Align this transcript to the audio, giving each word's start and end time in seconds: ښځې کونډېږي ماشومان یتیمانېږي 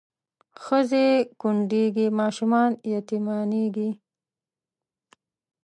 ښځې 0.63 1.07
کونډېږي 1.41 2.07
ماشومان 2.19 2.71
یتیمانېږي 2.93 3.89